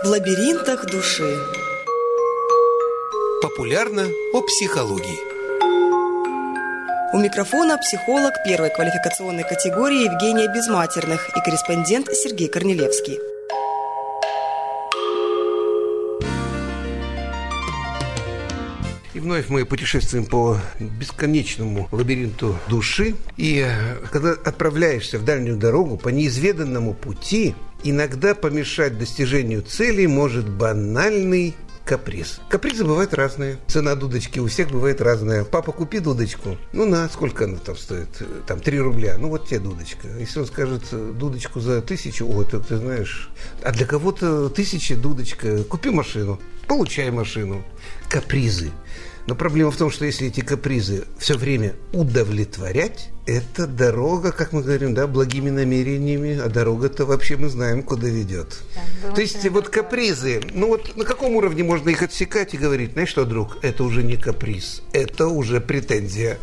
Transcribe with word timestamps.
В 0.00 0.06
лабиринтах 0.06 0.86
души. 0.86 1.36
Популярно 3.42 4.04
о 4.32 4.42
психологии. 4.42 5.18
У 7.12 7.18
микрофона 7.18 7.76
психолог 7.78 8.32
первой 8.44 8.70
квалификационной 8.70 9.42
категории 9.42 10.04
Евгения 10.04 10.46
Безматерных 10.54 11.36
и 11.36 11.40
корреспондент 11.40 12.06
Сергей 12.12 12.46
Корнелевский. 12.46 13.18
И 19.14 19.20
вновь 19.20 19.48
мы 19.48 19.64
путешествуем 19.64 20.26
по 20.26 20.58
бесконечному 20.78 21.88
лабиринту 21.90 22.56
души. 22.68 23.16
И 23.36 23.66
э, 23.66 23.96
когда 24.12 24.30
отправляешься 24.30 25.18
в 25.18 25.24
дальнюю 25.24 25.56
дорогу 25.56 25.96
по 25.96 26.08
неизведанному 26.10 26.94
пути, 26.94 27.56
иногда 27.84 28.34
помешать 28.34 28.98
достижению 28.98 29.62
цели 29.62 30.06
может 30.06 30.48
банальный 30.48 31.54
каприз. 31.88 32.40
Капризы 32.50 32.84
бывают 32.84 33.14
разные. 33.14 33.58
Цена 33.66 33.94
дудочки 33.94 34.38
у 34.38 34.46
всех 34.46 34.70
бывает 34.70 35.00
разная. 35.00 35.44
Папа, 35.44 35.72
купи 35.72 36.00
дудочку. 36.00 36.58
Ну, 36.74 36.84
на, 36.84 37.08
сколько 37.08 37.46
она 37.46 37.56
там 37.56 37.76
стоит? 37.78 38.10
Там 38.46 38.60
3 38.60 38.78
рубля. 38.80 39.16
Ну, 39.18 39.28
вот 39.30 39.48
тебе 39.48 39.60
дудочка. 39.60 40.06
Если 40.18 40.38
он 40.38 40.46
скажет 40.46 40.82
дудочку 41.16 41.60
за 41.60 41.80
тысячу, 41.80 42.26
о, 42.26 42.42
это 42.42 42.60
ты 42.60 42.76
знаешь. 42.76 43.30
А 43.62 43.72
для 43.72 43.86
кого-то 43.86 44.50
тысяча 44.50 44.96
дудочка. 44.96 45.64
Купи 45.64 45.88
машину. 45.88 46.38
Получай 46.68 47.10
машину. 47.10 47.64
Капризы. 48.08 48.70
Но 49.26 49.34
проблема 49.34 49.70
в 49.70 49.76
том, 49.76 49.90
что 49.90 50.06
если 50.06 50.28
эти 50.28 50.40
капризы 50.40 51.04
все 51.18 51.36
время 51.36 51.74
удовлетворять, 51.92 53.10
это 53.26 53.66
дорога, 53.66 54.32
как 54.32 54.54
мы 54.54 54.62
говорим, 54.62 54.94
да, 54.94 55.06
благими 55.06 55.50
намерениями, 55.50 56.38
а 56.38 56.48
дорога-то 56.48 57.04
вообще 57.04 57.36
мы 57.36 57.50
знаем, 57.50 57.82
куда 57.82 58.08
ведет. 58.08 58.58
Да, 59.02 59.12
То 59.12 59.20
есть 59.20 59.46
вот 59.50 59.68
капризы, 59.68 60.40
ну 60.54 60.68
вот 60.68 60.96
на 60.96 61.04
каком 61.04 61.36
уровне 61.36 61.62
можно 61.62 61.90
их 61.90 62.02
отсекать 62.02 62.54
и 62.54 62.56
говорить, 62.56 62.92
знаешь 62.92 63.10
что, 63.10 63.26
друг, 63.26 63.58
это 63.60 63.84
уже 63.84 64.02
не 64.02 64.16
каприз, 64.16 64.82
это 64.92 65.28
уже 65.28 65.60
претензия. 65.60 66.38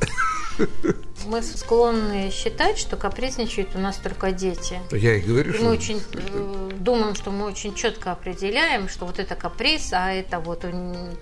Мы 1.25 1.41
склонны 1.41 2.31
считать, 2.31 2.77
что 2.77 2.97
капризничают 2.97 3.75
у 3.75 3.79
нас 3.79 3.97
только 3.97 4.31
дети. 4.31 4.79
Я 4.91 5.15
и 5.15 5.21
говорю, 5.21 5.51
и 5.51 5.53
что... 5.55 5.63
Мы 5.63 5.71
очень 5.71 6.01
э, 6.13 6.71
думаем, 6.79 7.15
что 7.15 7.31
мы 7.31 7.47
очень 7.47 7.73
четко 7.73 8.11
определяем, 8.11 8.87
что 8.87 9.05
вот 9.05 9.19
это 9.19 9.35
каприз, 9.35 9.91
а 9.91 10.11
это 10.11 10.39
вот 10.39 10.65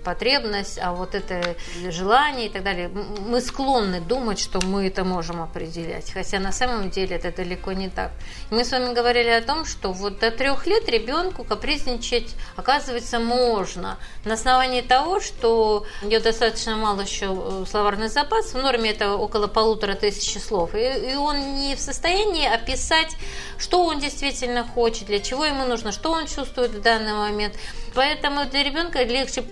потребность, 0.04 0.78
а 0.80 0.92
вот 0.92 1.14
это 1.14 1.56
желание 1.90 2.46
и 2.46 2.48
так 2.50 2.62
далее. 2.62 2.88
Мы 2.88 3.40
склонны 3.40 4.00
думать, 4.00 4.38
что 4.38 4.60
мы 4.66 4.86
это 4.86 5.04
можем 5.04 5.42
определять, 5.42 6.12
хотя 6.12 6.38
на 6.38 6.52
самом 6.52 6.90
деле 6.90 7.16
это 7.16 7.32
далеко 7.32 7.72
не 7.72 7.88
так. 7.88 8.12
Мы 8.50 8.64
с 8.64 8.72
вами 8.72 8.92
говорили 8.94 9.30
о 9.30 9.40
том, 9.40 9.64
что 9.64 9.92
вот 9.92 10.18
до 10.18 10.30
трех 10.30 10.66
лет 10.66 10.88
ребенку 10.88 11.44
капризничать, 11.44 12.34
оказывается, 12.56 13.18
можно 13.18 13.98
на 14.24 14.34
основании 14.34 14.82
того, 14.82 15.20
что 15.20 15.86
у 16.02 16.06
него 16.06 16.22
достаточно 16.22 16.76
мало 16.76 17.00
еще 17.00 17.26
э, 17.26 17.64
словарный 17.68 18.08
запас, 18.08 18.52
в 18.52 18.58
норме 18.58 18.90
это 18.90 19.14
около 19.14 19.46
полутора 19.46 19.93
тысячи 19.94 20.38
слов, 20.38 20.74
и, 20.74 21.12
и 21.12 21.14
он 21.14 21.60
не 21.60 21.74
в 21.74 21.80
состоянии 21.80 22.46
описать, 22.46 23.16
что 23.58 23.84
он 23.84 23.98
действительно 23.98 24.64
хочет, 24.64 25.06
для 25.06 25.20
чего 25.20 25.44
ему 25.44 25.64
нужно, 25.64 25.92
что 25.92 26.10
он 26.10 26.26
чувствует 26.26 26.70
в 26.70 26.80
данный 26.80 27.14
момент. 27.14 27.54
Поэтому 27.94 28.44
для 28.46 28.62
ребенка 28.62 29.02
легче 29.02 29.44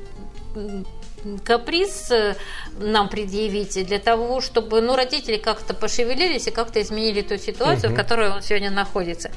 каприз 1.44 2.10
э, 2.10 2.34
нам 2.78 3.08
предъявить 3.08 3.86
для 3.86 3.98
того, 3.98 4.40
чтобы 4.40 4.80
ну, 4.80 4.96
родители 4.96 5.36
как-то 5.36 5.74
пошевелились 5.74 6.46
и 6.46 6.50
как-то 6.50 6.80
изменили 6.82 7.22
ту 7.22 7.38
ситуацию, 7.38 7.90
угу. 7.90 7.94
в 7.94 7.96
которой 7.96 8.30
он 8.30 8.42
сегодня 8.42 8.70
находится. 8.70 9.30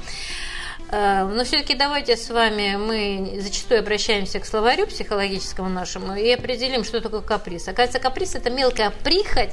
Э, 0.90 1.24
но 1.24 1.44
все-таки 1.44 1.74
давайте 1.74 2.16
с 2.16 2.30
вами 2.30 2.76
мы 2.76 3.40
зачастую 3.40 3.80
обращаемся 3.80 4.40
к 4.40 4.46
словарю 4.46 4.86
психологическому 4.86 5.68
нашему 5.68 6.16
и 6.16 6.30
определим, 6.30 6.84
что 6.84 7.00
такое 7.00 7.20
каприз. 7.20 7.68
Оказывается, 7.68 7.98
каприз– 7.98 8.34
это 8.36 8.50
мелкая 8.50 8.90
прихоть, 8.90 9.52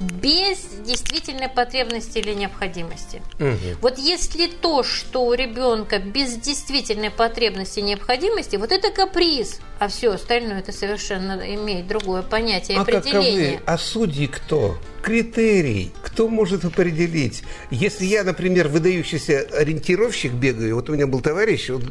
без 0.00 0.58
действительной 0.84 1.48
потребности 1.48 2.18
или 2.18 2.34
необходимости. 2.34 3.22
Угу. 3.38 3.78
Вот 3.80 3.98
если 3.98 4.46
то, 4.46 4.82
что 4.82 5.24
у 5.24 5.32
ребенка 5.32 5.98
без 5.98 6.34
действительной 6.34 7.10
потребности 7.10 7.80
и 7.80 7.82
необходимости, 7.82 8.56
вот 8.56 8.72
это 8.72 8.90
каприз, 8.90 9.60
а 9.78 9.88
все 9.88 10.12
остальное 10.12 10.60
это 10.60 10.72
совершенно 10.72 11.32
имеет 11.54 11.86
другое 11.86 12.22
понятие 12.22 12.76
и 12.76 12.78
а 12.78 12.82
определение. 12.82 13.58
Каковы? 13.58 13.62
А 13.66 13.78
судьи 13.78 14.26
кто? 14.26 14.78
Критерий. 15.02 15.92
Кто 16.02 16.28
может 16.28 16.64
определить? 16.64 17.44
Если 17.70 18.06
я, 18.06 18.24
например, 18.24 18.66
выдающийся 18.66 19.46
ориентировщик 19.52 20.32
бегаю, 20.32 20.74
вот 20.74 20.90
у 20.90 20.94
меня 20.94 21.06
был 21.06 21.20
товарищ, 21.20 21.68
вот, 21.68 21.84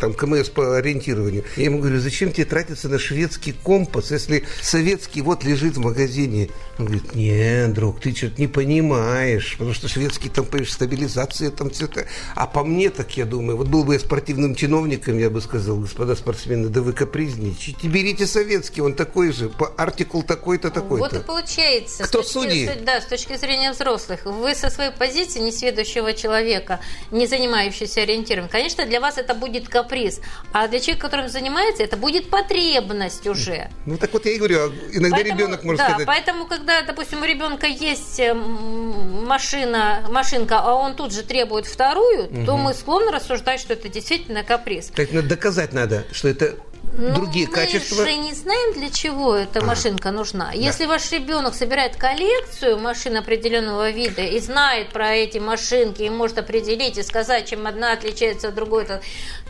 там, 0.00 0.12
КМС 0.12 0.48
по 0.48 0.76
ориентированию, 0.76 1.44
я 1.56 1.64
ему 1.64 1.78
говорю, 1.78 2.00
зачем 2.00 2.32
тебе 2.32 2.44
тратиться 2.46 2.88
на 2.88 2.98
шведский 2.98 3.52
компас, 3.52 4.10
если 4.10 4.42
советский 4.60 5.22
вот 5.22 5.44
лежит 5.44 5.76
в 5.76 5.80
магазине? 5.80 6.48
Он 6.78 6.86
говорит, 6.86 7.14
нет, 7.22 7.72
друг, 7.72 8.00
ты 8.00 8.14
что-то 8.14 8.40
не 8.40 8.48
понимаешь, 8.48 9.52
потому 9.52 9.74
что 9.74 9.88
шведский 9.88 10.28
там, 10.28 10.44
понимаешь, 10.44 10.72
стабилизация, 10.72 11.50
там 11.50 11.70
все 11.70 11.84
это. 11.84 12.06
А 12.34 12.46
по 12.46 12.64
мне, 12.64 12.90
так 12.90 13.16
я 13.16 13.24
думаю, 13.24 13.56
вот 13.56 13.68
был 13.68 13.84
бы 13.84 13.94
я 13.94 14.00
спортивным 14.00 14.54
чиновником, 14.54 15.18
я 15.18 15.30
бы 15.30 15.40
сказал, 15.40 15.76
господа 15.76 16.16
спортсмены, 16.16 16.68
да 16.68 16.80
вы 16.80 16.92
капризничаете. 16.92 17.86
Берите 17.86 18.26
советский, 18.26 18.80
он 18.80 18.94
такой 18.94 19.32
же, 19.32 19.48
по 19.48 19.68
артикул 19.76 20.22
такой-то, 20.22 20.70
такой-то. 20.70 21.04
Вот 21.04 21.22
и 21.22 21.24
получается. 21.24 22.04
Кто 22.04 22.18
точки, 22.18 22.32
судьи? 22.32 22.70
да, 22.84 23.00
с 23.00 23.06
точки 23.06 23.36
зрения 23.36 23.72
взрослых. 23.72 24.24
Вы 24.24 24.54
со 24.54 24.70
своей 24.70 24.90
позиции 24.90 25.40
несведущего 25.40 26.14
человека, 26.14 26.80
не 27.10 27.26
занимающегося 27.26 28.02
ориентированием, 28.02 28.50
конечно, 28.50 28.84
для 28.86 29.00
вас 29.00 29.18
это 29.18 29.34
будет 29.34 29.68
каприз. 29.68 30.20
А 30.52 30.68
для 30.68 30.80
человека, 30.80 31.06
которым 31.06 31.28
занимается, 31.28 31.82
это 31.82 31.96
будет 31.96 32.30
потребность 32.30 33.26
уже. 33.26 33.70
Ну 33.86 33.96
так 33.96 34.12
вот 34.12 34.26
я 34.26 34.32
и 34.32 34.38
говорю, 34.38 34.58
а 34.58 34.72
иногда 34.92 35.16
поэтому, 35.16 35.38
ребенок 35.38 35.64
может 35.64 35.78
да, 35.78 35.88
сказать... 35.88 36.06
поэтому, 36.06 36.46
когда, 36.46 36.82
допустим, 36.82 37.11
допустим, 37.12 37.22
у 37.22 37.24
ребенка 37.24 37.66
есть 37.66 38.18
э, 38.20 38.34
машина, 38.34 40.04
машинка, 40.08 40.60
а 40.60 40.74
он 40.74 40.94
тут 40.94 41.12
же 41.12 41.22
требует 41.22 41.66
вторую, 41.66 42.24
угу. 42.24 42.46
то 42.46 42.56
мы 42.56 42.74
склонны 42.74 43.12
рассуждать, 43.12 43.60
что 43.60 43.74
это 43.74 43.88
действительно 43.88 44.42
каприз. 44.42 44.88
То 44.88 45.02
есть 45.02 45.28
доказать 45.28 45.72
надо, 45.72 46.04
что 46.12 46.28
это 46.28 46.54
ну, 46.96 47.14
другие 47.14 47.46
мы 47.46 47.54
качества. 47.54 47.96
Мы 47.96 48.04
же 48.04 48.16
не 48.16 48.34
знаем, 48.34 48.74
для 48.74 48.90
чего 48.90 49.34
эта 49.34 49.60
а. 49.60 49.64
машинка 49.64 50.10
нужна. 50.10 50.46
Да. 50.46 50.52
Если 50.52 50.86
ваш 50.86 51.10
ребенок 51.12 51.54
собирает 51.54 51.96
коллекцию 51.96 52.78
машин 52.78 53.16
определенного 53.16 53.90
вида 53.90 54.22
и 54.22 54.38
знает 54.40 54.88
про 54.88 55.14
эти 55.14 55.38
машинки 55.38 56.02
и 56.02 56.10
может 56.10 56.38
определить 56.38 56.98
и 56.98 57.02
сказать, 57.02 57.48
чем 57.48 57.66
одна 57.66 57.92
отличается 57.92 58.48
от 58.48 58.54
другой, 58.54 58.86
то, 58.86 59.00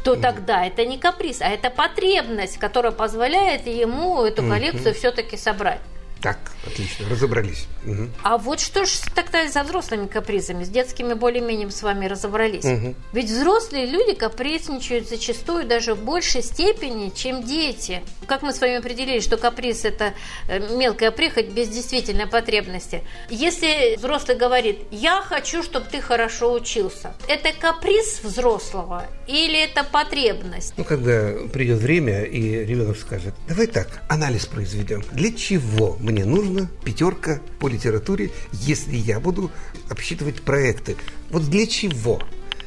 то 0.05 0.17
тогда 0.17 0.67
это 0.67 0.84
не 0.84 0.99
каприз, 0.99 1.41
а 1.41 1.49
это 1.49 1.71
потребность, 1.71 2.59
которая 2.59 2.93
позволяет 2.93 3.67
ему 3.67 4.25
эту 4.25 4.43
коллекцию 4.43 4.94
все-таки 4.94 5.37
собрать. 5.37 5.81
Так, 6.22 6.38
отлично, 6.65 7.09
разобрались. 7.09 7.66
Угу. 7.84 8.09
А 8.22 8.38
вот 8.38 8.60
что 8.60 8.87
ж 8.87 8.91
тогда 9.12 9.49
за 9.49 9.65
взрослыми 9.65 10.06
капризами? 10.06 10.62
С 10.62 10.69
детскими 10.69 11.15
более-менее 11.15 11.69
с 11.69 11.83
вами 11.83 12.06
разобрались. 12.06 12.65
Угу. 12.65 12.94
Ведь 13.12 13.28
взрослые 13.28 13.87
люди 13.87 14.15
капризничают 14.15 15.09
зачастую 15.09 15.66
даже 15.66 15.94
в 15.94 16.05
большей 16.05 16.43
степени, 16.44 17.11
чем 17.11 17.43
дети. 17.43 18.03
Как 18.28 18.43
мы 18.43 18.53
с 18.53 18.61
вами 18.61 18.77
определили, 18.77 19.19
что 19.19 19.37
каприз– 19.37 19.84
это 19.84 20.15
э, 20.47 20.61
мелкая 20.77 21.11
прихоть 21.11 21.49
без 21.49 21.69
действительной 21.69 22.28
потребности. 22.28 23.03
Если 23.28 23.97
взрослый 23.97 24.37
говорит 24.37 24.78
«я 24.93 25.22
хочу, 25.22 25.65
чтобы 25.65 25.87
ты 25.91 26.00
хорошо 26.00 26.53
учился», 26.53 27.15
это 27.27 27.53
каприз 27.59 28.21
взрослого 28.22 29.06
или 29.27 29.61
это 29.61 29.82
потребность? 29.82 30.75
Ну, 30.77 30.84
когда 30.84 31.32
придет 31.53 31.81
время, 31.81 32.22
и 32.22 32.65
ребенок 32.65 32.97
скажет 32.97 33.34
«давай 33.49 33.66
так, 33.66 34.03
анализ 34.09 34.47
произведем. 34.47 35.03
Для 35.11 35.32
чего 35.32 35.97
мы 35.99 36.12
мне 36.12 36.25
нужно 36.27 36.69
пятерка 36.84 37.41
по 37.59 37.69
литературе, 37.69 38.31
если 38.53 38.97
я 38.97 39.19
буду 39.19 39.50
обсчитывать 39.89 40.43
проекты. 40.43 40.97
Вот 41.31 41.45
для 41.45 41.67
чего? 41.67 42.21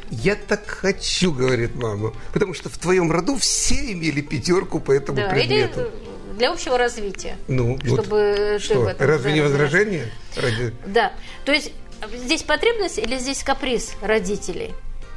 Я 0.09 0.35
так 0.35 0.67
хочу, 0.67 1.31
говорит 1.31 1.75
мама, 1.75 2.13
потому 2.33 2.53
что 2.53 2.69
в 2.69 2.77
твоем 2.77 3.11
роду 3.11 3.37
все 3.37 3.93
имели 3.93 4.21
пятерку 4.21 4.79
по 4.79 4.91
этому 4.91 5.17
да, 5.17 5.29
предмету. 5.29 5.81
Или 5.81 5.89
для 6.37 6.51
общего 6.51 6.77
развития. 6.77 7.37
Ну, 7.47 7.77
чтобы 7.85 8.49
вот 8.53 8.61
что? 8.61 8.89
Этом, 8.89 9.07
Разве 9.07 9.29
да, 9.29 9.35
не 9.35 9.41
возражение? 9.41 10.11
Ради... 10.35 10.73
Да. 10.87 11.13
То 11.45 11.53
есть 11.53 11.71
здесь 12.13 12.43
потребность 12.43 12.97
или 12.97 13.17
здесь 13.17 13.43
каприз 13.43 13.93
родителей? 14.01 14.73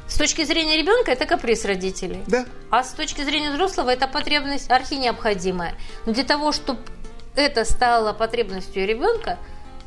С 0.07 0.15
точки 0.15 0.43
зрения 0.43 0.77
ребенка 0.77 1.11
это 1.11 1.25
каприз 1.25 1.65
родителей. 1.65 2.19
Да. 2.27 2.45
А 2.71 2.83
с 2.83 2.91
точки 2.93 3.23
зрения 3.23 3.51
взрослого 3.51 3.89
это 3.89 4.07
потребность 4.07 4.69
архинеобходимая. 4.69 5.75
Но 6.05 6.13
для 6.13 6.23
того, 6.23 6.51
чтобы 6.51 6.79
это 7.39 7.65
стало 7.65 8.13
потребностью 8.13 8.85
ребенка, 8.85 9.37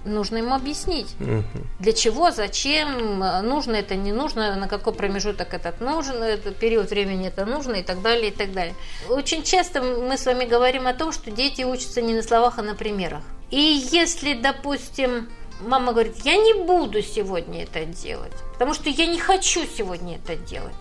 нужно 0.05 0.39
ему 0.39 0.55
объяснить, 0.55 1.15
угу. 1.21 1.45
для 1.79 1.93
чего, 1.93 2.31
зачем, 2.31 3.19
нужно 3.19 3.77
это, 3.77 3.95
не 3.95 4.13
нужно, 4.13 4.57
на 4.57 4.69
какой 4.69 4.93
промежуток 4.93 5.55
этот 5.55 5.81
нужен, 5.81 6.23
этот 6.23 6.57
период 6.57 6.91
времени 6.91 7.29
это 7.29 7.45
нужно 7.45 7.77
и 7.77 7.83
так 7.83 8.03
далее, 8.03 8.29
и 8.29 8.35
так 8.35 8.53
далее. 8.53 8.75
Очень 9.09 9.43
часто 9.43 9.83
мы 9.83 10.19
с 10.19 10.27
вами 10.27 10.45
говорим 10.45 10.87
о 10.87 10.95
том, 10.95 11.13
что 11.13 11.31
дети 11.31 11.63
учатся 11.63 12.03
не 12.03 12.15
на 12.15 12.23
словах, 12.23 12.59
а 12.59 12.63
на 12.63 12.75
примерах. 12.75 13.23
И 13.51 13.61
если, 13.93 14.35
допустим, 14.35 15.29
мама 15.61 15.93
говорит, 15.93 16.17
я 16.25 16.37
не 16.37 16.55
буду 16.65 17.03
сегодня 17.03 17.65
это 17.65 17.85
делать, 17.85 18.33
потому 18.55 18.75
что 18.75 18.89
я 18.89 19.07
не 19.07 19.19
хочу 19.19 19.61
сегодня 19.67 20.17
это 20.17 20.37
делать. 20.37 20.75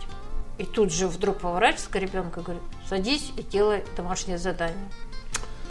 И 0.57 0.63
тут 0.63 0.91
же 0.91 1.07
вдруг 1.07 1.39
поворачивается 1.39 1.89
к 1.89 1.95
ребенку 1.95 2.39
и 2.39 2.43
говорит, 2.43 2.63
садись 2.87 3.31
и 3.37 3.41
делай 3.41 3.83
домашнее 3.97 4.37
задание. 4.37 4.89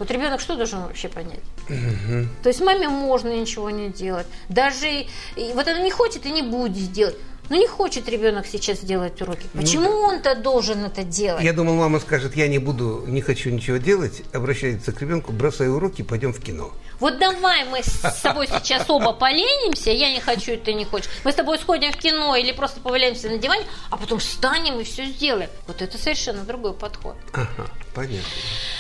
Вот 0.00 0.10
ребенок 0.10 0.40
что 0.40 0.56
должен 0.56 0.80
вообще 0.80 1.08
понять? 1.08 1.42
Угу. 1.68 2.26
То 2.42 2.48
есть 2.48 2.60
маме 2.62 2.88
можно 2.88 3.28
ничего 3.28 3.68
не 3.68 3.90
делать. 3.90 4.26
Даже 4.48 4.86
и, 4.88 5.06
вот 5.54 5.68
она 5.68 5.80
не 5.80 5.90
хочет 5.90 6.24
и 6.24 6.32
не 6.32 6.40
будет 6.40 6.90
делать. 6.90 7.16
Ну 7.50 7.56
не 7.56 7.66
хочет 7.66 8.08
ребенок 8.08 8.46
сейчас 8.46 8.78
делать 8.78 9.20
уроки. 9.20 9.46
Ну 9.52 9.60
Почему 9.60 9.90
ну, 9.90 9.98
он-то 9.98 10.34
должен 10.36 10.84
это 10.84 11.02
делать? 11.04 11.44
Я 11.44 11.52
думал, 11.52 11.74
мама 11.74 12.00
скажет, 12.00 12.34
я 12.34 12.48
не 12.48 12.58
буду, 12.58 13.04
не 13.06 13.20
хочу 13.20 13.50
ничего 13.50 13.76
делать, 13.76 14.22
обращается 14.32 14.92
к 14.92 15.02
ребенку, 15.02 15.32
бросай 15.32 15.68
уроки, 15.68 16.00
пойдем 16.00 16.32
в 16.32 16.40
кино. 16.40 16.72
Вот 17.00 17.18
давай 17.18 17.64
мы 17.64 17.82
с 17.82 18.20
тобой 18.22 18.46
сейчас 18.46 18.88
оба 18.88 19.12
поленимся, 19.12 19.90
я 19.90 20.12
не 20.12 20.20
хочу, 20.20 20.58
ты 20.58 20.74
не 20.74 20.84
хочешь. 20.84 21.08
Мы 21.24 21.32
с 21.32 21.34
тобой 21.34 21.58
сходим 21.58 21.92
в 21.92 21.96
кино 21.96 22.36
или 22.36 22.52
просто 22.52 22.80
поваляемся 22.80 23.28
на 23.28 23.38
диване, 23.38 23.64
а 23.90 23.96
потом 23.96 24.18
встанем 24.18 24.78
и 24.80 24.84
все 24.84 25.06
сделаем. 25.06 25.48
Вот 25.66 25.80
это 25.80 25.96
совершенно 25.96 26.44
другой 26.44 26.74
подход. 26.74 27.16
Ага, 27.32 27.70
понятно. 27.94 28.20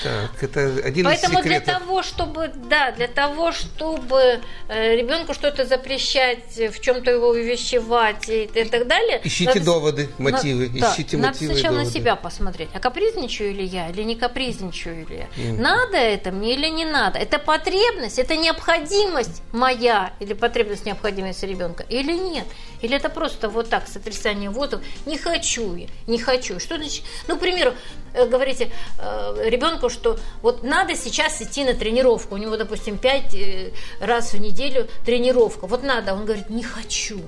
Так, 0.02 0.42
это 0.42 0.60
один 0.84 1.04
Поэтому 1.04 1.38
из 1.38 1.44
секретов. 1.44 1.66
для 1.66 1.78
того, 1.78 2.02
чтобы, 2.02 2.52
да, 2.54 2.92
для 2.92 3.08
того, 3.08 3.52
чтобы 3.52 4.40
э, 4.68 4.96
ребенку 4.96 5.32
что-то 5.32 5.64
запрещать, 5.64 6.56
в 6.56 6.80
чем-то 6.80 7.10
его 7.10 7.28
увещевать 7.28 8.28
и, 8.28 8.44
и 8.44 8.64
так 8.64 8.86
далее. 8.86 9.20
Ищите 9.24 9.54
надо, 9.54 9.64
доводы, 9.64 10.10
мотивы, 10.18 10.68
на, 10.68 10.92
ищите 10.92 11.16
да, 11.16 11.28
мотивы. 11.28 11.48
Надо 11.48 11.54
сначала 11.54 11.76
доводы. 11.76 11.84
на 11.86 11.90
себя 11.90 12.16
посмотреть. 12.16 12.68
А 12.74 12.80
капризничаю 12.80 13.54
ли 13.54 13.64
я, 13.64 13.88
или 13.88 14.02
не 14.02 14.16
капризничаю 14.16 15.06
ли 15.06 15.16
я? 15.16 15.42
Mm. 15.42 15.60
Надо 15.60 15.96
это 15.96 16.32
мне 16.32 16.54
или 16.54 16.68
не 16.68 16.84
надо? 16.84 17.18
Это 17.18 17.38
потребность 17.38 18.09
потребность, 18.10 18.18
это 18.18 18.36
необходимость 18.36 19.42
моя 19.52 20.12
или 20.20 20.34
потребность, 20.34 20.86
необходимость 20.86 21.42
ребенка 21.42 21.84
или 21.88 22.12
нет? 22.12 22.46
Или 22.82 22.96
это 22.96 23.08
просто 23.08 23.48
вот 23.48 23.68
так, 23.68 23.86
сотрясание 23.88 24.50
воздуха, 24.50 24.82
не 25.06 25.18
хочу 25.18 25.74
я, 25.76 25.86
не 26.06 26.18
хочу. 26.18 26.58
Что 26.58 26.76
значит? 26.76 27.04
Ну, 27.28 27.36
к 27.36 27.40
примеру, 27.40 27.74
э, 28.14 28.26
говорите 28.26 28.70
э, 28.98 29.48
ребенку, 29.48 29.88
что 29.88 30.18
вот 30.42 30.62
надо 30.62 30.96
сейчас 30.96 31.42
идти 31.42 31.64
на 31.64 31.74
тренировку, 31.74 32.34
у 32.34 32.38
него, 32.38 32.56
допустим, 32.56 32.98
пять 32.98 33.34
э, 33.34 33.72
раз 34.00 34.32
в 34.32 34.40
неделю 34.40 34.88
тренировка, 35.04 35.66
вот 35.66 35.82
надо, 35.82 36.14
он 36.14 36.24
говорит, 36.24 36.50
не 36.50 36.62
хочу. 36.62 37.20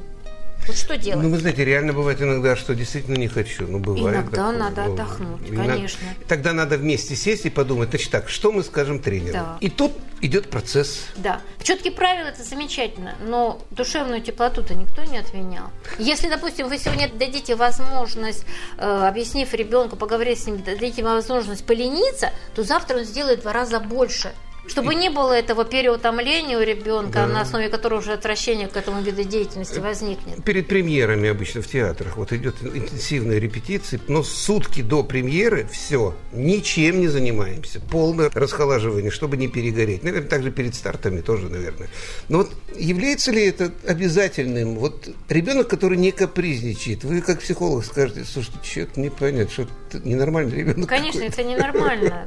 Вот 0.67 0.76
что 0.76 0.97
делать? 0.97 1.23
Ну, 1.23 1.31
вы 1.31 1.38
знаете, 1.38 1.64
реально 1.64 1.93
бывает 1.93 2.23
иногда, 2.23 2.55
что 2.55 2.75
действительно 2.75 3.17
не 3.17 3.29
хочу. 3.29 3.67
Ну, 3.67 3.79
бывает. 3.79 4.17
Иногда 4.17 4.37
такое, 4.37 4.59
надо 4.59 4.85
ну, 4.85 4.93
отдохнуть, 4.93 5.49
конечно. 5.49 6.09
Тогда 6.29 6.53
надо 6.53 6.79
вместе 6.79 7.17
сесть 7.17 7.47
и 7.47 7.50
подумать, 7.50 7.91
значит 7.91 8.11
так, 8.11 8.29
что 8.29 8.53
мы 8.53 8.62
скажем 8.62 9.00
тренеру? 9.00 9.32
Да. 9.32 9.56
И 9.61 9.69
тут 9.69 9.93
идет 10.20 10.50
процесс. 10.50 11.06
Да. 11.17 11.41
Четкие 11.62 11.93
правила– 11.93 12.26
это 12.29 12.44
замечательно, 12.44 13.17
но 13.26 13.61
душевную 13.70 14.23
теплоту-то 14.23 14.75
никто 14.75 15.03
не 15.03 15.19
отменял. 15.19 15.70
Если, 15.99 16.29
допустим, 16.29 16.69
вы 16.69 16.79
сегодня 16.79 17.11
дадите 17.12 17.56
возможность, 17.56 18.44
э, 18.79 19.06
объяснив 19.08 19.53
ребенку, 19.55 19.97
поговорить 19.97 20.41
с 20.41 20.47
ним, 20.47 20.62
дадите 20.62 21.03
возможность 21.03 21.67
полениться, 21.67 22.31
то 22.55 22.62
завтра 22.62 22.99
он 22.99 23.05
сделает 23.05 23.41
в 23.41 23.43
два 23.43 23.53
раза 23.53 23.81
больше– 23.81 24.32
чтобы 24.67 24.94
не 24.94 25.11
было 25.11 25.32
этого 25.32 25.64
переутомления 25.64 26.59
у 26.59 26.62
ребенка, 26.62 27.20
да. 27.20 27.26
на 27.26 27.41
основе 27.41 27.69
которого 27.69 27.99
уже 27.99 28.12
отвращение 28.12 28.69
к 28.69 28.76
этому 28.76 29.03
виду 29.03 29.25
деятельности 29.25 29.79
возникнет. 29.79 30.44
Перед 30.44 30.69
премьерами 30.69 31.29
обычно 31.29 31.62
в 31.62 31.67
театрах 31.67 32.17
вот 32.17 32.32
идет 32.32 32.56
интенсивная 32.62 33.38
репетиция, 33.38 34.00
но 34.09 34.23
сутки 34.23 34.82
до 34.82 35.03
премьеры 35.03 35.67
все, 35.70 36.14
ничем 36.32 37.00
не 37.00 37.09
занимаемся, 37.09 37.81
полное 37.81 38.31
расхолаживание, 38.32 39.11
чтобы 39.11 39.37
не 39.37 39.49
перегореть. 39.49 40.03
Наверное, 40.03 40.29
также 40.29 40.50
перед 40.50 40.75
стартами 40.75 41.20
тоже, 41.20 41.49
наверное. 41.49 41.88
Но 42.29 42.38
вот 42.38 42.53
является 42.76 43.32
ли 43.32 43.44
это 43.44 43.73
обязательным? 43.87 44.76
Вот 44.76 45.08
ребенок, 45.29 45.69
который 45.69 45.99
не 45.99 46.12
капризничает, 46.12 47.05
вы 47.05 47.20
как 47.20 47.41
психолог 47.41 47.85
скажете, 47.85 48.25
слушай, 48.25 48.53
что-то 48.62 49.00
непонятно, 49.00 49.53
что 49.53 49.67
ненормальный 50.05 50.56
ребенок. 50.56 50.88
Конечно, 50.88 51.23
это 51.23 51.43
ненормально. 51.43 52.26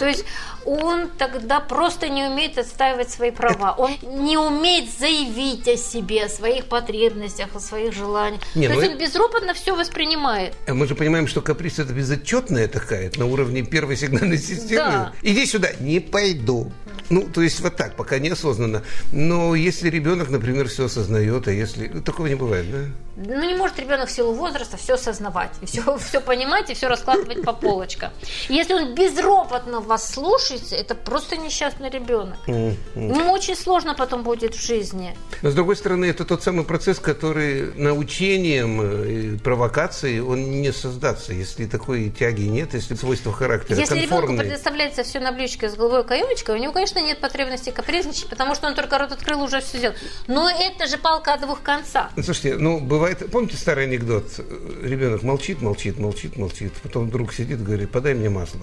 То 0.00 0.06
есть 0.06 0.24
он 0.64 1.08
тогда 1.18 1.60
просто 1.60 2.08
не 2.08 2.24
умеет 2.24 2.56
отстаивать 2.56 3.10
свои 3.10 3.30
права. 3.30 3.74
Он 3.76 3.90
не 4.02 4.38
умеет 4.38 4.90
заявить 4.98 5.68
о 5.68 5.76
себе, 5.76 6.24
о 6.24 6.28
своих 6.30 6.64
потребностях, 6.64 7.54
о 7.54 7.60
своих 7.60 7.92
желаниях. 7.92 8.40
Не, 8.54 8.68
То 8.68 8.74
ну 8.74 8.80
есть 8.80 8.92
он 8.92 8.98
безропотно 8.98 9.52
все 9.52 9.76
воспринимает. 9.76 10.54
А 10.66 10.72
мы 10.72 10.86
же 10.86 10.94
понимаем, 10.94 11.26
что 11.26 11.42
каприз 11.42 11.80
это 11.80 11.92
безотчетная 11.92 12.66
такая, 12.66 13.12
на 13.16 13.26
уровне 13.26 13.62
первой 13.62 13.98
сигнальной 13.98 14.38
системы. 14.50 14.90
Да. 14.90 15.12
Иди 15.20 15.44
сюда, 15.44 15.68
не 15.80 16.00
пойду. 16.00 16.72
Ну, 17.10 17.22
то 17.22 17.42
есть 17.42 17.60
вот 17.60 17.76
так, 17.76 17.94
пока 17.96 18.18
неосознанно. 18.18 18.82
Но 19.12 19.54
если 19.54 19.90
ребенок, 19.90 20.30
например, 20.30 20.68
все 20.68 20.86
осознает, 20.86 21.46
а 21.46 21.52
если... 21.52 21.88
Ну, 21.92 22.00
такого 22.00 22.28
не 22.28 22.36
бывает, 22.36 22.70
да? 22.70 22.78
Ну, 23.22 23.44
не 23.44 23.54
может 23.54 23.78
ребенок 23.78 24.08
в 24.08 24.12
силу 24.12 24.32
возраста 24.32 24.78
все 24.78 24.94
осознавать, 24.94 25.50
все, 25.62 25.98
все 25.98 26.20
понимать 26.20 26.70
и 26.70 26.74
все 26.74 26.88
раскладывать 26.88 27.42
по 27.44 27.52
полочкам. 27.52 28.10
Если 28.48 28.72
он 28.72 28.94
безропотно 28.94 29.80
вас 29.80 30.10
слушается, 30.10 30.74
это 30.74 30.94
просто 30.94 31.36
несчастный 31.36 31.90
ребенок. 31.90 32.38
Ему 32.46 33.32
очень 33.32 33.56
сложно 33.56 33.94
потом 33.94 34.22
будет 34.22 34.54
в 34.54 34.66
жизни. 34.66 35.14
Но, 35.42 35.50
с 35.50 35.54
другой 35.54 35.76
стороны, 35.76 36.06
это 36.06 36.24
тот 36.24 36.42
самый 36.42 36.64
процесс, 36.64 36.98
который 36.98 37.74
научением 37.74 38.80
и 38.82 39.38
провокацией 39.38 40.20
он 40.20 40.62
не 40.62 40.72
создаться, 40.72 41.34
если 41.34 41.66
такой 41.66 42.08
тяги 42.10 42.42
нет, 42.42 42.72
если 42.72 42.94
свойства 42.94 43.32
характера 43.32 43.78
Если 43.78 44.00
ребенку 44.00 44.34
предоставляется 44.34 45.02
все 45.02 45.20
на 45.20 45.32
блюдечке 45.32 45.68
с 45.68 45.74
головой 45.74 46.04
каемочкой, 46.04 46.54
у 46.54 46.58
него, 46.58 46.72
конечно, 46.72 47.00
нет 47.00 47.20
потребности 47.20 47.68
капризничать, 47.68 48.28
потому 48.28 48.54
что 48.54 48.66
он 48.66 48.74
только 48.74 48.96
рот 48.96 49.12
открыл, 49.12 49.42
уже 49.42 49.60
все 49.60 49.76
сделал. 49.76 49.94
Но 50.26 50.48
это 50.48 50.86
же 50.86 50.96
палка 50.96 51.34
о 51.34 51.36
двух 51.36 51.60
концах. 51.60 52.10
Ну, 52.16 52.22
слушайте, 52.22 52.56
ну, 52.56 52.80
бывает... 52.80 53.09
Помните 53.14 53.56
старый 53.56 53.84
анекдот? 53.84 54.40
Ребенок 54.82 55.22
молчит, 55.22 55.62
молчит, 55.62 55.98
молчит, 55.98 56.36
молчит. 56.36 56.72
Потом 56.82 57.08
вдруг 57.08 57.32
сидит 57.32 57.62
говорит, 57.62 57.90
подай 57.90 58.14
мне 58.14 58.30
масло. 58.30 58.60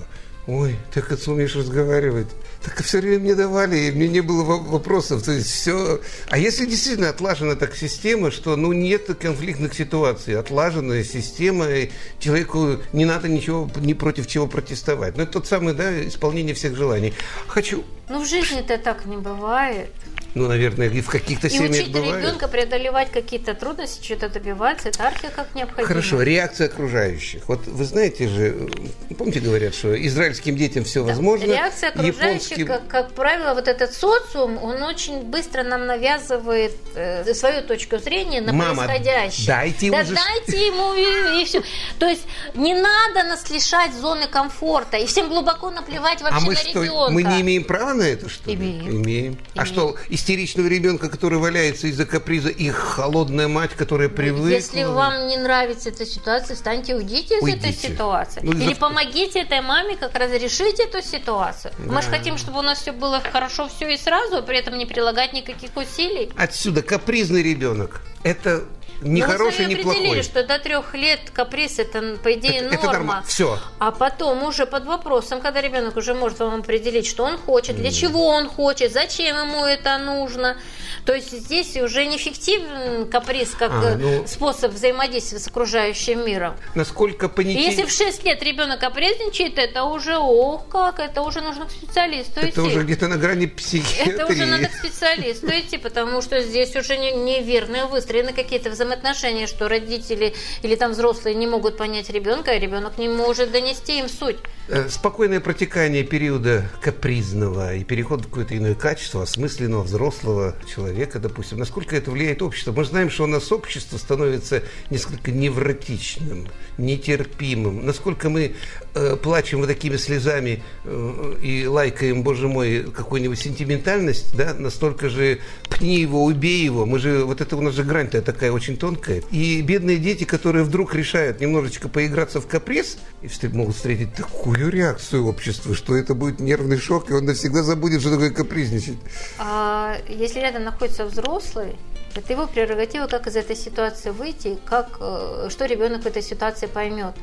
Ой, 0.47 0.77
ты 0.93 1.01
как 1.01 1.19
умеешь 1.27 1.57
разговаривать. 1.57 2.27
Так 2.63 2.81
все 2.81 3.01
время 3.01 3.19
мне 3.19 3.35
давали, 3.35 3.75
и 3.77 3.91
мне 3.91 4.07
не 4.07 4.21
было 4.21 4.43
вопросов. 4.43 5.21
То 5.23 5.33
есть 5.33 5.51
все... 5.51 5.99
А 6.29 6.37
если 6.37 6.65
действительно 6.65 7.09
отлажена 7.09 7.55
так 7.55 7.75
система, 7.75 8.31
что 8.31 8.55
ну, 8.55 8.71
нет 8.71 9.07
конфликтных 9.19 9.73
ситуаций, 9.73 10.39
отлаженная 10.39 11.03
система, 11.03 11.69
и 11.69 11.89
человеку 12.19 12.77
не 12.93 13.03
надо 13.03 13.27
ничего, 13.27 13.69
ни 13.75 13.91
против 13.91 14.27
чего 14.27 14.47
протестовать. 14.47 15.17
Ну, 15.17 15.23
это 15.23 15.33
тот 15.33 15.47
самый, 15.47 15.73
да, 15.73 16.07
исполнение 16.07 16.55
всех 16.55 16.77
желаний. 16.77 17.13
Хочу... 17.47 17.83
Ну, 18.07 18.23
в 18.23 18.25
жизни-то 18.25 18.77
так 18.77 19.05
не 19.05 19.17
бывает. 19.17 19.89
Ну, 20.37 20.47
наверное, 20.47 20.87
и 20.87 21.01
в 21.01 21.09
каких-то 21.09 21.49
семьях 21.49 21.75
И 21.75 21.81
учить 21.81 21.91
бывает. 21.91 22.23
ребенка 22.23 22.47
преодолевать 22.47 23.11
какие-то 23.11 23.55
трудности, 23.55 24.03
что-то 24.03 24.29
добиваться, 24.29 24.89
это 24.89 25.07
архия 25.07 25.31
как 25.31 25.55
необходимо. 25.55 25.87
Хорошо, 25.87 26.21
реакция 26.21 26.67
окружающих. 26.67 27.47
Вот 27.47 27.65
вы 27.65 27.83
знаете 27.85 28.27
же, 28.27 28.69
помните, 29.17 29.39
говорят, 29.39 29.73
что 29.73 29.95
израильским 30.05 30.55
детям 30.55 30.83
все 30.83 31.01
да. 31.01 31.09
возможно. 31.09 31.45
Реакция 31.45 31.89
окружающих, 31.89 32.57
японским... 32.57 32.67
как, 32.67 32.87
как 32.87 33.11
правило, 33.13 33.55
вот 33.55 33.67
этот 33.67 33.93
социум, 33.93 34.63
он 34.63 34.83
очень 34.83 35.23
быстро 35.23 35.63
нам 35.63 35.87
навязывает 35.87 36.75
э, 36.93 37.33
свою 37.33 37.63
точку 37.63 37.97
зрения 37.97 38.41
на 38.41 38.53
Мама, 38.53 38.85
происходящее. 38.85 39.47
дайте 39.47 39.91
да, 39.91 39.99
ему... 40.01 40.15
дайте 40.15 40.67
ему 40.67 40.93
и, 40.93 41.41
и 41.41 41.45
все. 41.45 41.63
То 41.97 42.07
есть 42.07 42.23
не 42.53 42.75
надо 42.75 43.23
нас 43.23 43.49
лишать 43.49 43.93
зоны 43.93 44.27
комфорта, 44.27 44.97
и 44.97 45.07
всем 45.07 45.29
глубоко 45.29 45.71
наплевать 45.71 46.21
вообще 46.21 46.37
а 46.37 46.45
мы 46.45 46.53
на 46.53 46.59
что, 46.59 46.83
ребенка. 46.83 47.11
Мы 47.11 47.23
не 47.23 47.41
имеем 47.41 47.63
права 47.63 47.93
на 47.93 48.03
это, 48.03 48.29
что 48.29 48.49
ли? 48.49 48.55
Имеем. 48.55 48.81
Имеем. 48.81 49.03
Имеем. 49.03 49.37
А 49.55 49.65
что, 49.65 49.95
истеричного 50.27 50.67
ребенка, 50.67 51.07
который 51.07 51.39
валяется 51.39 51.87
из-за 51.87 52.05
каприза, 52.05 52.49
и 52.49 52.69
холодная 52.69 53.47
мать, 53.47 53.71
которая 53.71 54.09
привыкла. 54.09 54.47
Если 54.47 54.83
вам 54.83 55.27
не 55.27 55.37
нравится 55.37 55.87
эта 55.87 56.05
ситуация, 56.05 56.55
встаньте, 56.55 56.95
уйдите 56.95 57.37
из 57.37 57.43
уйдите. 57.43 57.69
этой 57.69 57.73
ситуации. 57.73 58.41
Ну, 58.43 58.51
Или 58.51 58.73
за... 58.73 58.75
помогите 58.75 59.39
этой 59.39 59.61
маме 59.61 59.95
как 59.95 60.15
разрешить 60.15 60.81
эту 60.81 61.01
ситуацию. 61.01 61.73
Да. 61.77 61.93
Мы 61.93 62.01
же 62.01 62.09
хотим, 62.09 62.37
чтобы 62.37 62.59
у 62.59 62.61
нас 62.61 62.79
все 62.81 62.91
было 62.91 63.21
хорошо, 63.21 63.69
все 63.69 63.93
и 63.93 63.97
сразу, 63.97 64.37
а 64.37 64.41
при 64.41 64.57
этом 64.57 64.77
не 64.77 64.85
прилагать 64.85 65.31
никаких 65.31 65.69
усилий. 65.77 66.29
Отсюда 66.35 66.81
капризный 66.81 67.41
ребенок. 67.41 68.01
Это 68.23 68.65
не 69.01 69.21
Но 69.21 69.27
хороший, 69.27 69.65
не 69.65 69.75
плохой. 69.75 69.99
определили, 69.99 70.21
что 70.21 70.43
до 70.43 70.57
трех 70.59 70.93
лет 70.95 71.19
каприз 71.31 71.79
это, 71.79 72.17
по 72.23 72.33
идее, 72.33 72.57
это, 72.57 72.63
норма. 72.63 72.77
Это 72.77 72.85
норма. 72.87 73.23
Все. 73.27 73.59
А 73.79 73.91
потом 73.91 74.43
уже 74.43 74.65
под 74.65 74.85
вопросом, 74.85 75.41
когда 75.41 75.61
ребенок 75.61 75.95
уже 75.97 76.13
может 76.13 76.39
вам 76.39 76.61
определить, 76.61 77.07
что 77.07 77.23
он 77.23 77.37
хочет, 77.37 77.75
для 77.75 77.91
чего 77.91 78.27
он 78.27 78.49
хочет, 78.49 78.91
зачем 78.91 79.37
ему 79.37 79.65
это 79.65 79.97
нужно. 79.97 80.57
То 81.05 81.13
есть 81.13 81.31
здесь 81.31 81.77
уже 81.77 82.05
не 82.05 82.17
фиктивен 82.17 83.09
каприз 83.09 83.51
как 83.51 83.71
а, 83.71 83.95
ну, 83.97 84.27
способ 84.27 84.73
взаимодействия 84.73 85.39
с 85.39 85.47
окружающим 85.47 86.25
миром. 86.25 86.55
Насколько 86.75 87.29
понятие... 87.29 87.63
Если 87.63 87.85
в 87.85 87.91
6 87.91 88.25
лет 88.25 88.41
ребенок 88.43 88.79
капризничает, 88.79 89.57
это 89.57 89.83
уже, 89.83 90.17
ох, 90.17 90.67
как, 90.69 90.99
это 90.99 91.21
уже 91.21 91.41
нужно 91.41 91.65
к 91.65 91.71
специалисту 91.71 92.39
это 92.39 92.49
идти. 92.49 92.59
Это 92.59 92.63
уже 92.63 92.83
где-то 92.83 93.07
на 93.07 93.17
грани 93.17 93.45
психиатрии. 93.45 94.13
Это 94.13 94.25
уже 94.25 94.45
надо 94.45 94.67
к 94.67 94.73
специалисту 94.73 95.47
идти, 95.47 95.77
потому 95.77 96.21
что 96.21 96.41
здесь 96.41 96.75
уже 96.75 96.97
неверные 96.97 97.85
выстроены 97.85 98.33
какие-то 98.33 98.69
взаимодействия 98.69 98.86
взаимоотношения, 98.87 99.47
что 99.47 99.67
родители 99.67 100.33
или 100.61 100.75
там 100.75 100.91
взрослые 100.91 101.35
не 101.35 101.47
могут 101.47 101.77
понять 101.77 102.09
ребенка, 102.09 102.51
а 102.51 102.59
ребенок 102.59 102.97
не 102.97 103.09
может 103.09 103.51
донести 103.51 103.99
им 103.99 104.09
суть. 104.09 104.37
Э, 104.69 104.89
спокойное 104.89 105.39
протекание 105.39 106.03
периода 106.03 106.69
капризного 106.81 107.75
и 107.75 107.83
переход 107.83 108.21
в 108.21 108.25
какое-то 108.25 108.57
иное 108.57 108.75
качество 108.75 109.23
осмысленного 109.23 109.83
взрослого 109.83 110.55
человека, 110.73 111.19
допустим, 111.19 111.57
насколько 111.59 111.95
это 111.95 112.11
влияет 112.11 112.41
общество. 112.41 112.71
Мы 112.71 112.83
знаем, 112.83 113.09
что 113.09 113.23
у 113.23 113.27
нас 113.27 113.51
общество 113.51 113.97
становится 113.97 114.63
несколько 114.89 115.31
невротичным, 115.31 116.47
нетерпимым. 116.77 117.85
Насколько 117.85 118.29
мы 118.29 118.55
э, 118.93 119.15
плачем 119.15 119.59
вот 119.59 119.67
такими 119.67 119.97
слезами 119.97 120.63
э, 120.83 121.35
и 121.41 121.65
лайкаем, 121.65 122.23
боже 122.23 122.47
мой, 122.47 122.83
какую-нибудь 122.91 123.39
сентиментальность, 123.39 124.35
да, 124.35 124.53
настолько 124.53 125.09
же 125.09 125.39
пни 125.69 125.99
его, 125.99 126.25
убей 126.25 126.63
его. 126.63 126.85
Мы 126.85 126.99
же, 126.99 127.23
вот 127.23 127.41
это 127.41 127.55
у 127.55 127.61
нас 127.61 127.73
же 127.73 127.83
грань-то 127.83 128.21
такая 128.21 128.51
очень 128.51 128.76
тонкая. 128.77 129.21
И 129.31 129.61
бедные 129.61 129.97
дети, 129.97 130.23
которые 130.23 130.63
вдруг 130.63 130.95
решают 130.95 131.41
немножечко 131.41 131.89
поиграться 131.89 132.39
в 132.39 132.47
каприз, 132.47 132.97
и 133.21 133.47
могут 133.47 133.75
встретить 133.75 134.13
такую 134.13 134.37
такую 134.57 134.71
реакцию 134.71 135.27
общества, 135.27 135.75
что 135.75 135.95
это 135.95 136.13
будет 136.13 136.39
нервный 136.39 136.77
шок, 136.77 137.09
и 137.09 137.13
он 137.13 137.25
навсегда 137.25 137.63
забудет, 137.63 138.01
что 138.01 138.11
такое 138.11 138.31
капризничать. 138.31 138.97
А 139.39 139.97
если 140.07 140.39
рядом 140.39 140.63
находится 140.63 141.05
взрослый, 141.05 141.75
это 142.15 142.33
его 142.33 142.47
прерогатива, 142.47 143.07
как 143.07 143.27
из 143.27 143.35
этой 143.35 143.55
ситуации 143.55 144.11
выйти, 144.11 144.57
как, 144.65 144.97
э, 144.99 145.49
что 145.49 145.65
ребенок 145.65 146.03
в 146.03 146.05
этой 146.07 146.21
ситуации 146.21 146.67
поймет. 146.67 147.13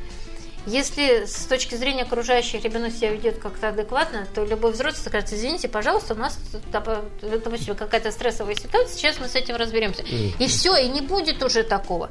Если 0.65 1.25
с 1.25 1.45
точки 1.45 1.75
зрения 1.75 2.03
окружающих 2.03 2.63
ребенок 2.63 2.91
себя 2.91 3.11
ведет 3.11 3.37
как-то 3.37 3.69
адекватно, 3.69 4.27
то 4.33 4.43
любой 4.43 4.71
взрослый 4.71 5.03
скажет, 5.05 5.31
извините, 5.31 5.67
пожалуйста, 5.67 6.13
у 6.15 6.17
нас, 6.17 6.39
допустим, 7.21 7.75
какая-то 7.75 8.11
стрессовая 8.11 8.55
ситуация, 8.55 8.95
сейчас 8.95 9.19
мы 9.19 9.27
с 9.27 9.35
этим 9.35 9.55
разберемся. 9.55 10.03
И 10.03 10.47
все, 10.47 10.75
и 10.77 10.87
не 10.87 11.01
будет 11.01 11.43
уже 11.43 11.63
такого. 11.63 12.09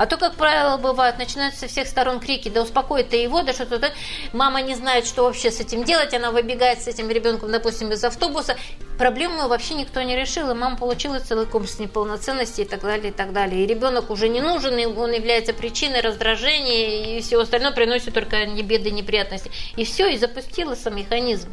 А 0.00 0.06
то, 0.06 0.16
как 0.16 0.36
правило, 0.36 0.78
бывает, 0.78 1.18
начинаются 1.18 1.60
со 1.60 1.68
всех 1.68 1.86
сторон 1.86 2.20
крики, 2.20 2.48
да 2.48 2.62
успокой 2.62 3.04
ты 3.04 3.16
его, 3.16 3.42
да 3.42 3.52
что-то, 3.52 3.92
мама 4.32 4.62
не 4.62 4.74
знает, 4.74 5.04
что 5.04 5.24
вообще 5.24 5.50
с 5.50 5.60
этим 5.60 5.84
делать, 5.84 6.14
она 6.14 6.30
выбегает 6.30 6.80
с 6.80 6.88
этим 6.88 7.10
ребенком, 7.10 7.52
допустим, 7.52 7.92
из 7.92 8.02
автобуса, 8.02 8.56
проблему 8.96 9.46
вообще 9.46 9.74
никто 9.74 10.00
не 10.00 10.16
решил, 10.16 10.50
и 10.50 10.54
мама 10.54 10.78
получила 10.78 11.20
целый 11.20 11.44
комплекс 11.44 11.78
неполноценности 11.78 12.62
и 12.62 12.64
так 12.64 12.80
далее, 12.80 13.10
и 13.10 13.12
так 13.12 13.34
далее. 13.34 13.62
И 13.62 13.66
ребенок 13.66 14.08
уже 14.08 14.30
не 14.30 14.40
нужен, 14.40 14.78
и 14.78 14.86
он 14.86 15.12
является 15.12 15.52
причиной 15.52 16.00
раздражения, 16.00 17.18
и 17.18 17.20
всего 17.20 17.42
остального 17.42 17.74
приносит 17.74 18.14
только 18.14 18.46
не 18.46 18.62
беды, 18.62 18.90
неприятности. 18.92 19.50
И 19.76 19.84
все, 19.84 20.08
и 20.08 20.16
запустился 20.16 20.88
механизм 20.88 21.50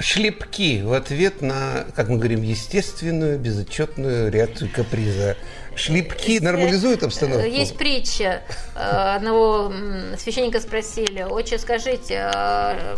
шлепки 0.00 0.82
в 0.82 0.92
ответ 0.92 1.42
на, 1.42 1.84
как 1.94 2.08
мы 2.08 2.16
говорим, 2.16 2.42
естественную, 2.42 3.38
безотчетную 3.38 4.30
реакцию 4.30 4.70
каприза. 4.74 5.36
Шлепки 5.76 6.40
нормализуют 6.40 7.02
обстановку? 7.02 7.46
Есть 7.46 7.76
притча. 7.76 8.42
Э, 8.74 9.14
одного 9.16 9.72
священника 10.18 10.60
спросили, 10.60 11.22
отче, 11.22 11.58
скажите, 11.58 12.30
а, 12.34 12.96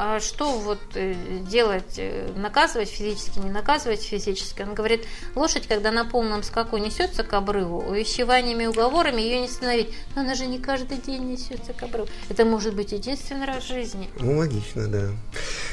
а 0.00 0.20
что 0.20 0.58
вот 0.58 0.78
э, 0.94 1.14
делать, 1.50 1.94
э, 1.98 2.30
наказывать 2.36 2.88
физически, 2.88 3.40
не 3.40 3.50
наказывать 3.50 4.00
физически? 4.00 4.62
Он 4.62 4.74
говорит, 4.74 5.04
лошадь, 5.34 5.66
когда 5.66 5.90
на 5.90 6.04
полном 6.04 6.44
скаку 6.44 6.76
несется 6.76 7.24
к 7.24 7.32
обрыву, 7.32 7.80
увещеваниями 7.80 8.62
и 8.62 8.66
уговорами 8.68 9.20
ее 9.20 9.40
не 9.40 9.46
остановить. 9.46 9.88
Но 10.14 10.22
она 10.22 10.36
же 10.36 10.46
не 10.46 10.60
каждый 10.60 10.98
день 10.98 11.24
несется 11.24 11.72
к 11.72 11.82
обрыву. 11.82 12.08
Это 12.28 12.44
может 12.44 12.76
быть 12.76 12.92
единственный 12.92 13.46
раз 13.46 13.64
в 13.64 13.68
жизни. 13.68 14.08
Ну, 14.20 14.38
логично, 14.38 14.86
да. 14.86 15.10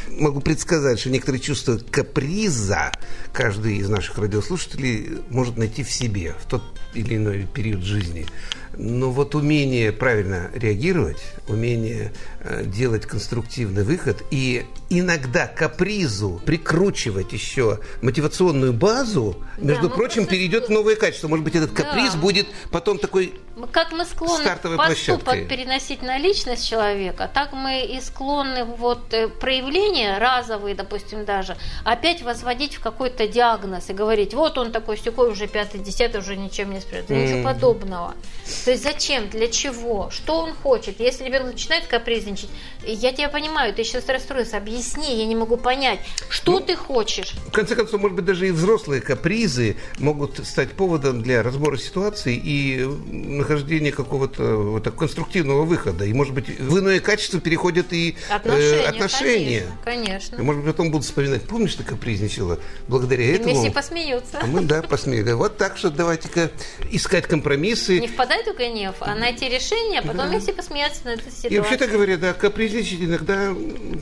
Могу 0.09 0.41
предсказать, 0.41 0.99
что 0.99 1.11
некоторые 1.11 1.39
чувства 1.39 1.77
каприза 1.77 2.91
каждый 3.31 3.77
из 3.77 3.89
наших 3.89 4.17
радиослушателей 4.17 5.19
может 5.29 5.55
найти 5.57 5.83
в 5.83 5.91
себе 5.91 6.24
в 6.33 6.45
тот 6.47 6.63
или 6.93 7.17
иной 7.17 7.47
период 7.53 7.83
жизни. 7.83 8.25
Но 8.77 9.11
вот 9.11 9.35
умение 9.35 9.91
правильно 9.91 10.51
реагировать, 10.53 11.23
умение 11.47 12.11
э, 12.41 12.65
делать 12.65 13.05
конструктивный 13.05 13.83
выход 13.83 14.23
и 14.31 14.65
иногда 14.89 15.47
капризу 15.47 16.41
прикручивать 16.45 17.31
еще 17.31 17.79
мотивационную 18.01 18.73
базу, 18.73 19.37
между 19.57 19.89
да, 19.89 19.95
прочим, 19.95 20.25
перейдет 20.25 20.67
в 20.67 20.71
новое 20.71 20.95
качество. 20.95 21.27
Может 21.27 21.45
быть, 21.45 21.55
этот 21.55 21.71
каприз 21.71 22.13
да. 22.13 22.19
будет 22.19 22.47
потом 22.71 22.97
такой 22.97 23.33
Как 23.71 23.93
мы 23.93 24.03
склонны 24.05 24.43
поступок 24.43 24.75
площадкой. 24.75 25.45
переносить 25.45 26.01
на 26.01 26.17
личность 26.17 26.67
человека, 26.67 27.29
так 27.33 27.53
мы 27.53 27.85
и 27.85 28.01
склонны 28.01 28.65
вот 28.65 29.13
э, 29.13 29.29
проявления 29.29 30.17
разовые, 30.17 30.75
допустим, 30.75 31.23
даже, 31.23 31.55
опять 31.85 32.21
возводить 32.21 32.75
в 32.75 32.81
какой-то 32.81 33.27
диагноз 33.27 33.89
и 33.89 33.93
говорить, 33.93 34.33
вот 34.33 34.57
он 34.57 34.71
такой, 34.71 34.97
сякой 34.97 35.31
уже 35.31 35.47
пятый, 35.47 35.79
десятый, 35.79 36.19
уже 36.19 36.35
ничем 36.35 36.71
не 36.71 36.81
справится. 36.81 37.13
Mm. 37.13 37.23
Ничего 37.23 37.43
подобного. 37.43 38.13
То 38.65 38.71
есть 38.71 38.83
зачем, 38.83 39.29
для 39.29 39.47
чего, 39.47 40.09
что 40.11 40.39
он 40.41 40.53
хочет? 40.53 40.99
Если 40.99 41.23
ребенок 41.23 41.53
начинает 41.53 41.87
капризничать, 41.87 42.49
я 42.85 43.13
тебя 43.13 43.29
понимаю, 43.29 43.73
ты 43.73 43.83
сейчас 43.83 44.07
расстроился, 44.09 44.57
объясни, 44.57 45.17
я 45.17 45.25
не 45.25 45.35
могу 45.35 45.57
понять, 45.57 45.99
что 46.29 46.53
ну, 46.53 46.59
ты 46.59 46.75
хочешь. 46.75 47.33
В 47.47 47.51
конце 47.51 47.75
концов, 47.75 48.01
может 48.01 48.15
быть, 48.15 48.25
даже 48.25 48.47
и 48.47 48.51
взрослые 48.51 49.01
капризы 49.01 49.77
могут 49.97 50.45
стать 50.45 50.71
поводом 50.71 51.21
для 51.21 51.41
разбора 51.41 51.77
ситуации 51.77 52.35
и 52.35 52.85
нахождения 53.45 53.91
какого-то 53.91 54.43
вот, 54.57 54.83
так, 54.83 54.95
конструктивного 54.95 55.63
выхода. 55.63 56.05
И, 56.05 56.13
может 56.13 56.33
быть, 56.33 56.59
в 56.59 56.79
иное 56.79 56.99
качество 56.99 57.39
переходят 57.39 57.93
и 57.93 58.15
отношения. 58.29 58.81
Э, 58.81 58.87
отношения. 58.87 59.65
Конечно, 59.83 60.05
конечно. 60.05 60.35
И, 60.35 60.41
может 60.41 60.63
быть, 60.63 60.71
потом 60.71 60.91
будут 60.91 61.05
вспоминать, 61.05 61.43
помнишь, 61.43 61.75
ты 61.75 61.83
капризничала? 61.83 62.59
Благодаря 62.87 63.23
и 63.23 63.35
этому... 63.35 63.61
Все 63.61 63.71
посмеются. 63.71 64.39
А 64.41 64.45
мы, 64.45 64.61
да, 64.61 64.81
посмеяли. 64.81 65.33
Вот 65.33 65.57
так 65.57 65.77
что 65.77 65.89
давайте-ка 65.89 66.51
искать 66.91 67.27
компромиссы. 67.27 67.99
Не 67.99 68.07
впадать 68.07 68.47
в 68.47 68.57
гнев, 68.57 68.95
а 68.99 69.15
найти 69.15 69.47
решение, 69.47 69.99
а 69.99 70.03
потом 70.03 70.31
да. 70.31 70.39
все 70.39 70.53
посмеяться 70.53 71.01
на 71.05 71.09
эту 71.09 71.29
ситуацию. 71.29 71.51
И 71.51 71.59
вообще-то 71.59 71.87
говоря, 71.87 72.17
да, 72.17 72.33
капризничать 72.33 73.01
иногда 73.01 73.53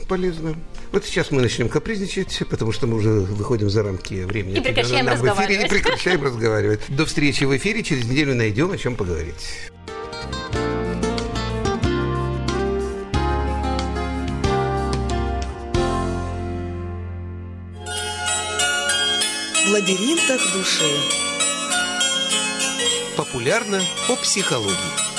полезно. 0.08 0.54
Вот 0.92 1.04
сейчас 1.04 1.30
мы 1.30 1.42
начнем 1.42 1.68
капризничать, 1.68 2.42
потому 2.48 2.72
что 2.72 2.86
мы 2.86 2.96
уже 2.96 3.10
выходим 3.10 3.68
за 3.68 3.82
рамки 3.82 4.14
времени. 4.24 4.58
И 4.58 4.60
прекращаем 4.60 5.08
разговаривать. 5.08 5.66
И 5.66 5.68
прекращаем 5.68 6.22
разговаривать. 6.22 6.80
До 6.88 7.04
встречи 7.04 7.44
в 7.44 7.56
эфире. 7.56 7.82
Через 7.82 8.04
неделю 8.04 8.34
найдем 8.34 8.70
о 8.70 8.78
чем 8.78 8.94
поговорить. 9.34 9.70
В 19.66 19.70
лабиринтах 19.70 20.52
души. 20.52 20.84
Популярно 23.16 23.80
о 24.08 24.16
психологии. 24.16 25.13